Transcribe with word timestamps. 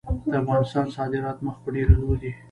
د 0.31 0.33
افغانستان 0.43 0.85
صادرات 0.95 1.37
مخ 1.45 1.55
په 1.63 1.69
ډیریدو 1.75 2.09
دي 2.21 2.31